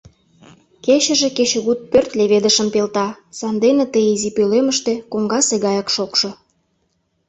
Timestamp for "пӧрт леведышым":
1.91-2.67